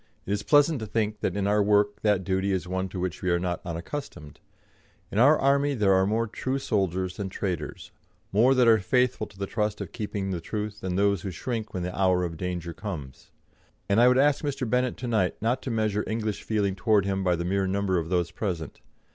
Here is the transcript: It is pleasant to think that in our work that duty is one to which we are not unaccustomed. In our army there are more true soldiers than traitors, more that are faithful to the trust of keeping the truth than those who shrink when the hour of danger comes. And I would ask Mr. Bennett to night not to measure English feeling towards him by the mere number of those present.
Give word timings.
It 0.25 0.31
is 0.31 0.41
pleasant 0.41 0.79
to 0.79 0.87
think 0.87 1.19
that 1.19 1.37
in 1.37 1.45
our 1.45 1.61
work 1.61 2.01
that 2.01 2.23
duty 2.23 2.51
is 2.51 2.67
one 2.67 2.89
to 2.89 2.99
which 2.99 3.21
we 3.21 3.29
are 3.29 3.37
not 3.39 3.61
unaccustomed. 3.63 4.39
In 5.11 5.19
our 5.19 5.37
army 5.37 5.75
there 5.75 5.93
are 5.93 6.07
more 6.07 6.25
true 6.25 6.57
soldiers 6.57 7.17
than 7.17 7.29
traitors, 7.29 7.91
more 8.31 8.55
that 8.55 8.67
are 8.67 8.79
faithful 8.79 9.27
to 9.27 9.37
the 9.37 9.45
trust 9.45 9.79
of 9.79 9.91
keeping 9.91 10.31
the 10.31 10.41
truth 10.41 10.79
than 10.81 10.95
those 10.95 11.21
who 11.21 11.29
shrink 11.29 11.75
when 11.75 11.83
the 11.83 11.95
hour 11.95 12.23
of 12.23 12.35
danger 12.35 12.73
comes. 12.73 13.29
And 13.87 14.01
I 14.01 14.07
would 14.07 14.17
ask 14.17 14.43
Mr. 14.43 14.67
Bennett 14.67 14.97
to 14.97 15.07
night 15.07 15.39
not 15.39 15.61
to 15.61 15.69
measure 15.69 16.03
English 16.09 16.41
feeling 16.41 16.73
towards 16.75 17.05
him 17.05 17.23
by 17.23 17.35
the 17.35 17.45
mere 17.45 17.67
number 17.67 17.99
of 17.99 18.09
those 18.09 18.31
present. 18.31 18.81